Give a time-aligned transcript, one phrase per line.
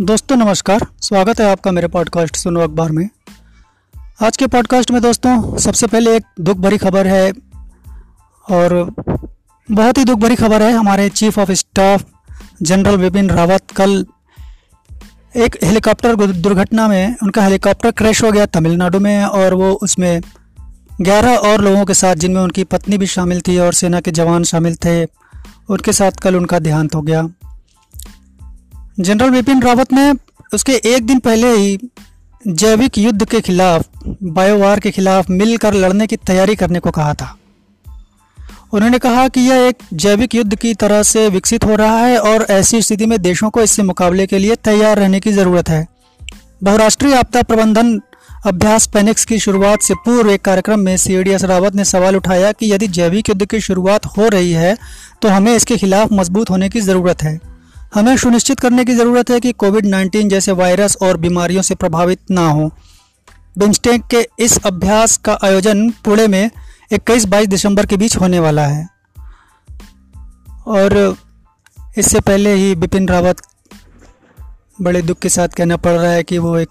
[0.00, 3.08] दोस्तों, नमस्कार। स्वागत है आपका मेरे पॉडकास्ट सुनो अखबार में।
[4.22, 7.32] आज के पॉडकास्ट में दोस्तों, सबसे पहले एक दुख भरी खबर है
[8.50, 8.94] और
[9.70, 12.04] बहुत ही दुख भरी खबर है। हमारे chief of staff
[12.62, 14.06] general Bipin Rawat कल
[15.36, 20.20] एक हेलीकॉप्टर दुर्घटना में उनका हेलीकॉप्टर क्रैश हो गया तमिलनाडु में और वो उसमें
[21.00, 24.44] ग्यारह और लोगों के साथ, जिनमें उनकी पत्नी भी शामिल थी और सेना के जवान
[24.44, 25.04] शामिल थे,
[25.68, 27.28] उनके साथ कल उनका देहांत हो गया।
[29.00, 30.12] जनरल बिपिन रावत ने
[30.54, 31.78] उसके एक दिन पहले ही
[32.48, 33.84] जैविक युद्ध के खिलाफ
[34.22, 37.36] बायोवार के खिलाफ मिलकर लड़ने की तैयारी करने को कहा था।
[38.72, 42.46] उन्होंने कहा कि यह एक जैविक युद्ध की तरह से विकसित हो रहा है और
[42.50, 45.86] ऐसी स्थिति में देशों को इससे मुकाबले के लिए तैयार रहने की ज़रूरत है।
[46.62, 48.00] बहुराष्ट्रीय आपदा प्रबंधन
[48.46, 52.72] अभ्यास पेनिक्स की शुरुआत से पूर्व एक कार्यक्रम में सीडीएस रावत ने सवाल उठाया कि
[52.72, 54.76] यदि जैविक युद्ध की शुरुआत हो रही है
[55.22, 57.57] तो हमें इसके खिलाफ मज़बूत होने की ज़रूरत है।
[57.94, 62.20] हमें सुनिश्चित करने की ज़रूरत है कि कोविड 19 जैसे वायरस और बीमारियों से प्रभावित
[62.30, 62.70] ना हो।
[63.58, 66.50] बिम्स्टेक के इस अभ्यास का आयोजन पुणे में
[66.92, 68.88] 21-22 दिसंबर के बीच होने वाला है।
[70.66, 71.16] और
[71.98, 73.36] इससे पहले ही बिपिन रावत
[74.80, 76.68] बड़े दुख के साथ कहना पड़ रहा है कि वो एक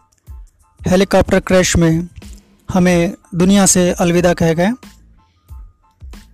[0.88, 2.08] हेलीकॉप्टर क्रैश में
[2.74, 4.72] हमें दुनिया से अलविदा कह गए।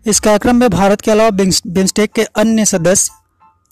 [0.05, 1.29] इस कार्यक्रम में भारत के अलावा
[1.67, 3.22] बिम्स्टेक के अन्य सदस्य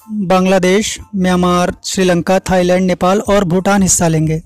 [0.09, 4.41] बांग्लादेश, म्यांमार, श्रीलंका, थाईलैंड, नेपाल और भूटान हिस्सा लेंगे।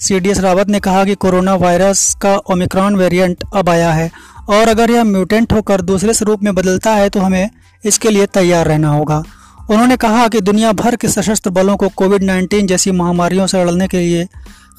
[0.00, 4.10] सी डी एस रावत ने कहा कि कोरोना वायरस का ओमिक्रॉन वेरिएंट अब आया है
[4.48, 7.50] और अगर यह म्यूटेंट होकर दूसरे स्वरूप में बदलता है तो हमें
[7.84, 9.22] इसके लिए तैयार रहना होगा।
[9.70, 13.88] उन्होंने कहा कि दुनिया भर के सशस्त्र बलों को कोविड 19 जैसी महामारियों से लड़ने
[13.88, 14.28] के लिए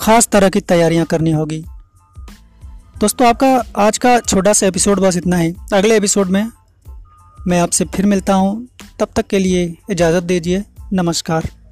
[0.02, 1.64] खास तरह की तैयारियाँ करनी होगी।
[3.00, 6.48] दोस्तों, आपका आज का छोटा सा एपिसोड बस इतना ही। अगले एपिसोड में
[7.48, 8.68] मैं आपसे फिर मिलता हूँ।
[9.00, 10.64] तब तक के लिए इजाज़त दीजिए।
[10.94, 11.63] नमस्कार।